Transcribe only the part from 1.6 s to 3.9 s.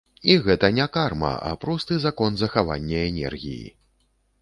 просты закон захавання энергіі.